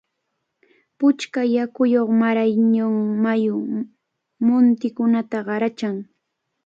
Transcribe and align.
Puchka 0.97 1.41
yakuyuq 1.55 2.09
Marañón 2.21 2.95
mayu 3.23 3.55
muntikunata 4.45 5.37
qarachan. 5.47 5.97